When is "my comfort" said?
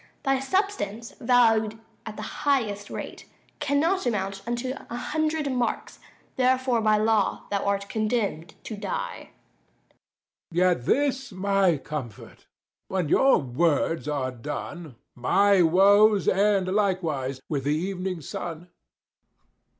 11.31-12.47